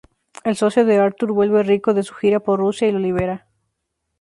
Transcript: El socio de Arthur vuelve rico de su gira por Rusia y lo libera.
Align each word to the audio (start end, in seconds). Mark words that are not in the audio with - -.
El 0.43 0.55
socio 0.55 0.83
de 0.83 0.97
Arthur 0.97 1.31
vuelve 1.31 1.61
rico 1.61 1.93
de 1.93 2.01
su 2.01 2.15
gira 2.15 2.39
por 2.39 2.57
Rusia 2.59 2.87
y 2.87 2.91
lo 2.91 2.97
libera. 2.97 3.45